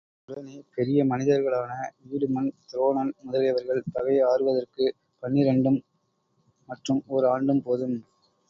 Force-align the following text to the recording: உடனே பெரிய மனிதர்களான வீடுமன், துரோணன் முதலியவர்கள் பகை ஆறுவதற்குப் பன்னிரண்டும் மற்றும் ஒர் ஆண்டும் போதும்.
உடனே 0.29 0.55
பெரிய 0.75 0.99
மனிதர்களான 1.05 1.73
வீடுமன், 2.05 2.49
துரோணன் 2.65 3.11
முதலியவர்கள் 3.21 3.83
பகை 3.91 4.17
ஆறுவதற்குப் 4.23 4.91
பன்னிரண்டும் 5.23 5.79
மற்றும் 6.69 7.03
ஒர் 7.09 7.27
ஆண்டும் 7.27 7.63
போதும். 7.63 7.97